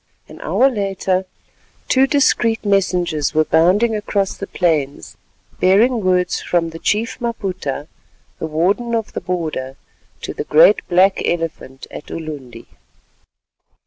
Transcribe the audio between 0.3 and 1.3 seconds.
hour later